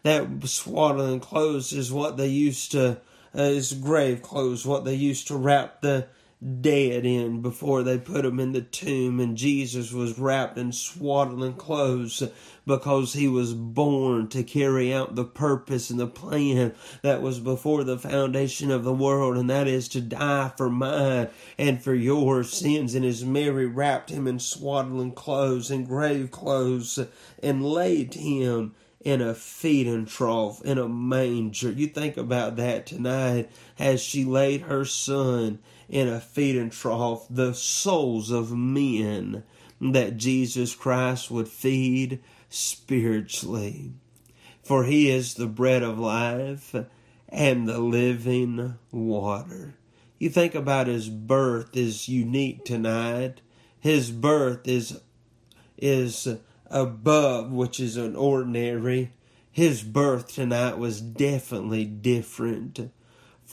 That 0.03 0.27
swaddling 0.47 1.19
clothes 1.19 1.71
is 1.71 1.91
what 1.91 2.17
they 2.17 2.27
used 2.27 2.71
to, 2.71 2.99
uh, 3.37 3.41
is 3.41 3.73
grave 3.73 4.21
clothes, 4.21 4.65
what 4.65 4.83
they 4.83 4.95
used 4.95 5.27
to 5.27 5.37
wrap 5.37 5.81
the 5.81 6.07
dead 6.61 7.05
in 7.05 7.41
before 7.41 7.83
they 7.83 7.97
put 7.97 8.25
him 8.25 8.39
in 8.39 8.51
the 8.51 8.61
tomb. 8.61 9.19
And 9.19 9.37
Jesus 9.37 9.91
was 9.91 10.19
wrapped 10.19 10.57
in 10.57 10.71
swaddling 10.71 11.53
clothes 11.53 12.23
because 12.65 13.13
he 13.13 13.27
was 13.27 13.53
born 13.53 14.27
to 14.29 14.43
carry 14.43 14.93
out 14.93 15.15
the 15.15 15.25
purpose 15.25 15.89
and 15.89 15.99
the 15.99 16.07
plan 16.07 16.73
that 17.01 17.21
was 17.21 17.39
before 17.39 17.83
the 17.83 17.97
foundation 17.97 18.71
of 18.71 18.83
the 18.83 18.93
world, 18.93 19.37
and 19.37 19.49
that 19.49 19.67
is 19.67 19.87
to 19.89 20.01
die 20.01 20.51
for 20.55 20.69
mine 20.69 21.29
and 21.57 21.83
for 21.83 21.93
your 21.93 22.43
sins. 22.43 22.95
And 22.95 23.05
as 23.05 23.25
Mary 23.25 23.65
wrapped 23.65 24.09
him 24.09 24.27
in 24.27 24.39
swaddling 24.39 25.11
clothes 25.11 25.71
and 25.71 25.87
grave 25.87 26.31
clothes 26.31 26.99
and 27.41 27.65
laid 27.65 28.13
him 28.13 28.75
in 29.03 29.21
a 29.21 29.33
feeding 29.33 30.05
trough, 30.05 30.61
in 30.63 30.77
a 30.77 30.87
manger. 30.87 31.71
You 31.71 31.87
think 31.87 32.15
about 32.15 32.55
that 32.55 32.85
tonight 32.85 33.51
as 33.77 34.01
she 34.01 34.23
laid 34.23 34.61
her 34.61 34.85
son 34.85 35.59
in 35.89 36.07
a 36.07 36.19
feeding 36.19 36.69
trough, 36.69 37.27
the 37.29 37.53
souls 37.53 38.31
of 38.31 38.51
men 38.51 39.43
that 39.81 40.17
Jesus 40.17 40.75
Christ 40.75 41.29
would 41.29 41.47
feed 41.47 42.19
spiritually. 42.49 43.91
For 44.63 44.85
he 44.85 45.09
is 45.09 45.33
the 45.33 45.47
bread 45.47 45.83
of 45.83 45.99
life 45.99 46.73
and 47.27 47.67
the 47.67 47.79
living 47.79 48.75
water. 48.91 49.75
You 50.19 50.29
think 50.29 50.55
about 50.55 50.87
his 50.87 51.09
birth 51.09 51.75
is 51.75 52.07
unique 52.07 52.63
tonight. 52.63 53.41
His 53.79 54.11
birth 54.11 54.67
is 54.67 55.01
is 55.77 56.27
above, 56.67 57.51
which 57.51 57.79
is 57.79 57.97
an 57.97 58.15
ordinary. 58.15 59.11
His 59.51 59.83
birth 59.83 60.33
tonight 60.33 60.77
was 60.77 61.01
definitely 61.01 61.83
different. 61.83 62.91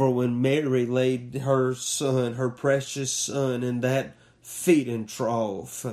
For 0.00 0.09
when 0.09 0.40
Mary 0.40 0.87
laid 0.87 1.35
her 1.42 1.75
son, 1.75 2.37
her 2.37 2.49
precious 2.49 3.12
son, 3.12 3.62
in 3.62 3.80
that 3.80 4.16
feeding 4.40 5.04
trough, 5.04 5.85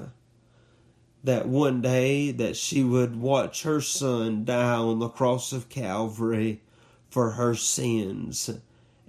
that 1.25 1.49
one 1.49 1.81
day 1.81 2.31
that 2.31 2.55
she 2.55 2.85
would 2.85 3.19
watch 3.19 3.63
her 3.63 3.81
son 3.81 4.45
die 4.45 4.77
on 4.77 4.99
the 4.99 5.09
cross 5.09 5.51
of 5.51 5.67
Calvary 5.67 6.61
for 7.09 7.31
her 7.31 7.53
sins, 7.53 8.49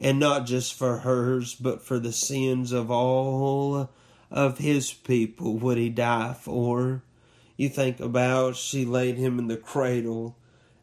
and 0.01 0.19
not 0.19 0.47
just 0.47 0.75
for 0.75 0.99
hers, 0.99 1.55
but 1.55 1.81
for 1.81 2.01
the 2.01 2.13
sins 2.13 2.73
of 2.73 2.91
all 2.91 3.91
of 4.33 4.59
his 4.59 4.93
people 4.93 5.59
would 5.59 5.79
he 5.79 5.91
die 5.91 6.35
for. 6.35 7.05
You 7.57 7.69
think 7.69 8.01
about 8.01 8.57
she 8.57 8.85
laid 8.85 9.17
him 9.17 9.39
in 9.39 9.47
the 9.47 9.59
cradle, 9.59 10.37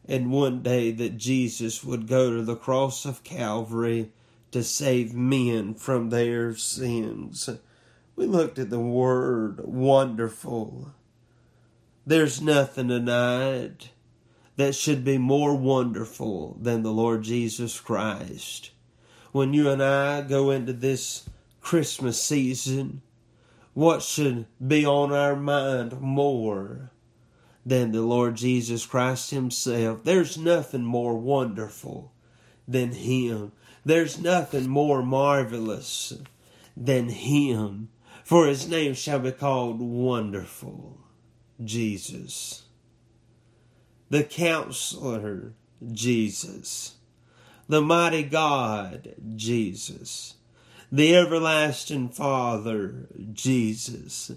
and 0.08 0.30
one 0.30 0.62
day 0.62 0.90
that 0.92 1.16
Jesus 1.16 1.82
would 1.82 2.06
go 2.06 2.30
to 2.30 2.42
the 2.42 2.56
cross 2.56 3.04
of 3.04 3.24
Calvary 3.24 4.12
to 4.52 4.62
save 4.62 5.14
men 5.14 5.74
from 5.74 6.10
their 6.10 6.54
sins. 6.54 7.50
We 8.14 8.26
looked 8.26 8.58
at 8.58 8.70
the 8.70 8.80
word 8.80 9.60
wonderful. 9.64 10.92
There's 12.06 12.40
nothing 12.40 12.88
tonight 12.88 13.90
that 14.56 14.74
should 14.74 15.04
be 15.04 15.18
more 15.18 15.54
wonderful 15.54 16.56
than 16.60 16.82
the 16.82 16.92
Lord 16.92 17.22
Jesus 17.22 17.78
Christ. 17.80 18.70
When 19.32 19.52
you 19.52 19.68
and 19.68 19.82
I 19.82 20.22
go 20.22 20.50
into 20.50 20.72
this 20.72 21.28
Christmas 21.60 22.22
season, 22.22 23.02
what 23.74 24.02
should 24.02 24.46
be 24.66 24.86
on 24.86 25.12
our 25.12 25.36
mind 25.36 26.00
more 26.00 26.90
than 27.66 27.92
the 27.92 28.00
Lord 28.00 28.36
Jesus 28.36 28.86
Christ 28.86 29.32
Himself? 29.32 30.04
There's 30.04 30.38
nothing 30.38 30.84
more 30.84 31.18
wonderful 31.18 32.12
than 32.66 32.92
Him. 32.92 33.52
There's 33.84 34.18
nothing 34.18 34.68
more 34.68 35.02
marvelous 35.02 36.14
than 36.76 37.08
Him. 37.08 37.88
For 38.24 38.46
His 38.46 38.68
name 38.68 38.94
shall 38.94 39.18
be 39.18 39.32
called 39.32 39.80
Wonderful 39.80 40.98
Jesus. 41.62 42.62
The 44.08 44.24
Counselor 44.24 45.52
Jesus. 45.92 46.94
The 47.68 47.82
Mighty 47.82 48.22
God 48.22 49.16
Jesus 49.34 50.36
the 50.90 51.16
everlasting 51.16 52.08
Father, 52.08 53.08
Jesus, 53.32 54.32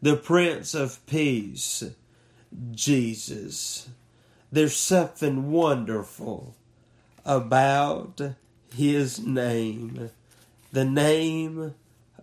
the 0.00 0.16
Prince 0.16 0.74
of 0.74 1.04
Peace, 1.06 1.84
Jesus. 2.72 3.88
There's 4.50 4.76
something 4.76 5.50
wonderful 5.50 6.54
about 7.24 8.20
His 8.74 9.18
name, 9.20 10.10
the 10.72 10.84
name 10.84 11.74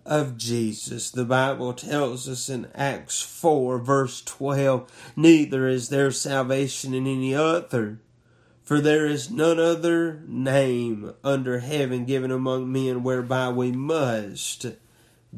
of 0.06 0.36
Jesus. 0.36 1.10
The 1.10 1.24
Bible 1.24 1.72
tells 1.72 2.28
us 2.28 2.48
in 2.48 2.68
Acts 2.74 3.20
4, 3.22 3.78
verse 3.78 4.22
12, 4.22 5.12
neither 5.16 5.68
is 5.68 5.88
there 5.88 6.10
salvation 6.10 6.94
in 6.94 7.06
any 7.06 7.34
other 7.34 7.98
for 8.70 8.80
there 8.80 9.04
is 9.04 9.32
none 9.32 9.58
other 9.58 10.22
name 10.28 11.12
under 11.24 11.58
heaven 11.58 12.04
given 12.04 12.30
among 12.30 12.70
men 12.70 13.02
whereby 13.02 13.48
we 13.48 13.72
must 13.72 14.64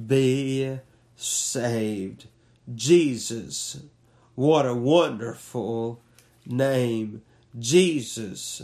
be 0.07 0.78
saved. 1.16 2.26
Jesus, 2.74 3.85
what 4.35 4.66
a 4.66 4.75
wonderful 4.75 6.01
name. 6.47 7.23
Jesus, 7.59 8.62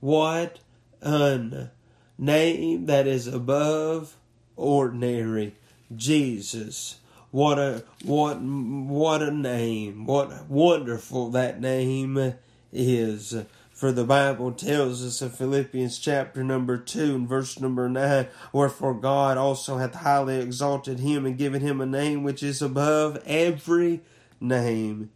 what 0.00 0.58
a 1.00 1.70
name 2.18 2.86
that 2.86 3.06
is 3.06 3.26
above 3.26 4.16
ordinary. 4.56 5.54
Jesus, 5.94 6.98
what 7.30 7.58
a 7.58 7.84
what 8.04 8.40
what 8.40 9.22
a 9.22 9.30
name. 9.30 10.06
What 10.06 10.48
wonderful 10.48 11.30
that 11.30 11.60
name 11.60 12.34
is. 12.72 13.36
For 13.76 13.92
the 13.92 14.04
Bible 14.04 14.52
tells 14.52 15.04
us 15.04 15.20
in 15.20 15.28
Philippians 15.28 15.98
chapter 15.98 16.42
number 16.42 16.78
2 16.78 17.14
and 17.14 17.28
verse 17.28 17.60
number 17.60 17.90
9, 17.90 18.26
Wherefore 18.50 18.94
God 18.94 19.36
also 19.36 19.76
hath 19.76 19.96
highly 19.96 20.40
exalted 20.40 20.98
him 20.98 21.26
and 21.26 21.36
given 21.36 21.60
him 21.60 21.82
a 21.82 21.86
name 21.86 22.22
which 22.22 22.42
is 22.42 22.62
above 22.62 23.22
every 23.26 24.00
name, 24.40 25.10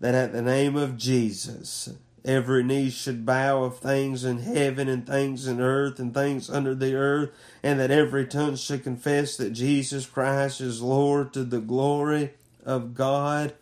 that 0.00 0.14
at 0.14 0.32
the 0.32 0.42
name 0.42 0.76
of 0.76 0.96
Jesus 0.96 1.90
every 2.24 2.62
knee 2.62 2.90
should 2.90 3.24
bow 3.24 3.62
of 3.62 3.78
things 3.78 4.24
in 4.24 4.38
heaven 4.38 4.88
and 4.88 5.06
things 5.06 5.46
in 5.46 5.60
earth 5.60 5.98
and 5.98 6.12
things 6.12 6.50
under 6.50 6.74
the 6.74 6.94
earth, 6.94 7.30
and 7.62 7.80
that 7.80 7.90
every 7.90 8.26
tongue 8.26 8.56
should 8.56 8.84
confess 8.84 9.36
that 9.36 9.50
Jesus 9.50 10.06
Christ 10.06 10.60
is 10.60 10.82
Lord 10.82 11.32
to 11.32 11.44
the 11.44 11.60
glory 11.60 12.34
of 12.64 12.94
God 12.94 13.54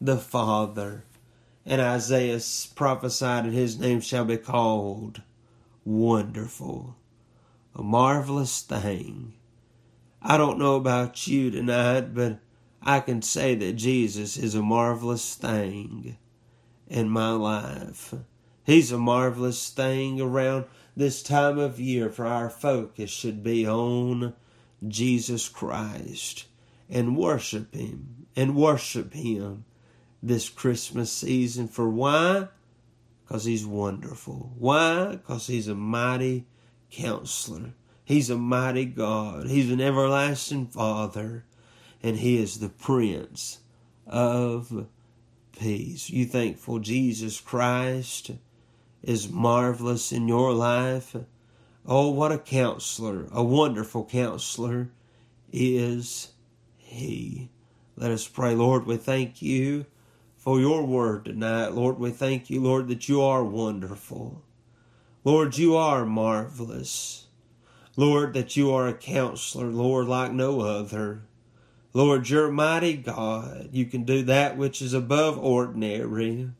the 0.00 0.16
Father. 0.16 1.04
And 1.64 1.80
Isaiah 1.80 2.40
prophesied, 2.74 3.44
and 3.44 3.54
his 3.54 3.78
name 3.78 4.00
shall 4.00 4.24
be 4.24 4.36
called 4.36 5.22
Wonderful, 5.84 6.96
a 7.74 7.82
marvelous 7.82 8.60
thing. 8.60 9.34
I 10.22 10.36
don't 10.36 10.58
know 10.58 10.76
about 10.76 11.26
you 11.26 11.50
tonight, 11.50 12.14
but 12.14 12.38
I 12.88 13.00
can 13.00 13.20
say 13.20 13.56
that 13.56 13.72
Jesus 13.72 14.36
is 14.36 14.54
a 14.54 14.62
marvelous 14.62 15.34
thing 15.34 16.16
in 16.86 17.10
my 17.10 17.32
life. 17.32 18.14
He's 18.62 18.92
a 18.92 18.98
marvelous 18.98 19.70
thing 19.70 20.20
around 20.20 20.66
this 20.96 21.20
time 21.20 21.58
of 21.58 21.80
year, 21.80 22.10
for 22.10 22.26
our 22.26 22.48
focus 22.48 23.10
should 23.10 23.42
be 23.42 23.66
on 23.66 24.34
Jesus 24.86 25.48
Christ 25.48 26.46
and 26.88 27.16
worship 27.16 27.74
Him 27.74 28.26
and 28.36 28.54
worship 28.54 29.14
Him 29.14 29.64
this 30.22 30.48
Christmas 30.48 31.10
season. 31.10 31.66
For 31.66 31.88
why? 31.88 32.46
Because 33.24 33.46
He's 33.46 33.66
wonderful. 33.66 34.52
Why? 34.56 35.16
Because 35.16 35.48
He's 35.48 35.66
a 35.66 35.74
mighty 35.74 36.46
counselor. 36.92 37.74
He's 38.04 38.30
a 38.30 38.38
mighty 38.38 38.84
God. 38.84 39.48
He's 39.48 39.72
an 39.72 39.80
everlasting 39.80 40.68
Father. 40.68 41.44
And 42.06 42.18
He 42.18 42.40
is 42.40 42.60
the 42.60 42.68
Prince 42.68 43.58
of 44.06 44.86
Peace. 45.58 46.08
You 46.08 46.24
thankful 46.24 46.78
Jesus 46.78 47.40
Christ 47.40 48.30
is 49.02 49.28
marvelous 49.28 50.12
in 50.12 50.28
your 50.28 50.52
life? 50.52 51.16
Oh, 51.84 52.10
what 52.10 52.30
a 52.30 52.38
counselor, 52.38 53.26
a 53.32 53.42
wonderful 53.42 54.04
counselor 54.04 54.90
is 55.52 56.28
He. 56.76 57.50
Let 57.96 58.12
us 58.12 58.28
pray. 58.28 58.54
Lord, 58.54 58.86
we 58.86 58.98
thank 58.98 59.42
you 59.42 59.86
for 60.36 60.60
your 60.60 60.86
word 60.86 61.24
tonight. 61.24 61.72
Lord, 61.72 61.98
we 61.98 62.12
thank 62.12 62.48
you, 62.48 62.60
Lord, 62.60 62.86
that 62.86 63.08
you 63.08 63.20
are 63.20 63.42
wonderful. 63.42 64.44
Lord, 65.24 65.58
you 65.58 65.74
are 65.74 66.06
marvelous. 66.06 67.26
Lord, 67.96 68.32
that 68.34 68.56
you 68.56 68.72
are 68.72 68.86
a 68.86 68.94
counselor, 68.94 69.66
Lord, 69.66 70.06
like 70.06 70.30
no 70.30 70.60
other. 70.60 71.22
Lord, 71.96 72.28
you're 72.28 72.52
mighty 72.52 72.94
God. 72.94 73.70
You 73.72 73.86
can 73.86 74.02
do 74.02 74.22
that 74.24 74.58
which 74.58 74.82
is 74.82 74.92
above 74.92 75.38
ordinary. 75.38 76.50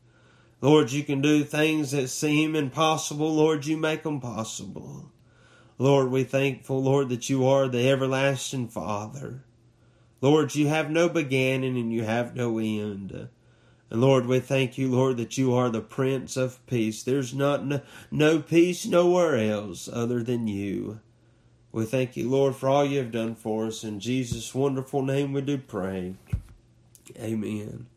Lord, 0.61 0.91
you 0.91 1.03
can 1.03 1.21
do 1.21 1.43
things 1.43 1.91
that 1.91 2.07
seem 2.07 2.55
impossible. 2.55 3.35
Lord, 3.35 3.63
you 3.67 3.77
make 3.77 4.01
them 4.01 4.19
possible. 4.19 5.11
Lord, 5.77 6.09
we 6.09 6.23
thankful, 6.23 6.81
Lord, 6.81 7.09
that 7.09 7.29
you 7.29 7.45
are 7.45 7.67
the 7.67 7.87
everlasting 7.87 8.69
Father. 8.69 9.43
Lord, 10.21 10.55
you 10.55 10.69
have 10.69 10.89
no 10.89 11.07
beginning 11.07 11.77
and 11.77 11.93
you 11.93 12.01
have 12.01 12.35
no 12.35 12.57
end. 12.57 13.29
And 13.91 14.01
Lord, 14.01 14.25
we 14.25 14.39
thank 14.39 14.79
you, 14.79 14.89
Lord, 14.89 15.17
that 15.17 15.37
you 15.37 15.53
are 15.53 15.69
the 15.69 15.81
Prince 15.81 16.35
of 16.35 16.65
Peace. 16.65 17.03
There's 17.03 17.35
not 17.35 17.63
no, 17.63 17.81
no 18.09 18.39
peace 18.39 18.87
nowhere 18.87 19.35
else 19.35 19.87
other 19.87 20.23
than 20.23 20.47
you. 20.47 20.99
We 21.71 21.85
thank 21.85 22.17
you, 22.17 22.29
Lord, 22.29 22.55
for 22.55 22.69
all 22.69 22.85
you 22.85 22.99
have 22.99 23.11
done 23.11 23.35
for 23.35 23.67
us. 23.67 23.83
In 23.83 23.99
Jesus' 23.99 24.55
wonderful 24.55 25.01
name 25.01 25.33
we 25.33 25.41
do 25.41 25.57
pray. 25.57 26.15
Amen. 27.19 27.87